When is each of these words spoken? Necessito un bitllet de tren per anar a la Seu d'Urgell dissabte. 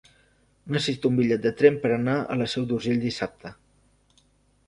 Necessito 0.75 1.09
un 1.11 1.19
bitllet 1.19 1.43
de 1.43 1.51
tren 1.59 1.77
per 1.83 1.91
anar 1.97 2.17
a 2.35 2.37
la 2.43 2.47
Seu 2.55 2.65
d'Urgell 2.71 3.03
dissabte. 3.05 3.55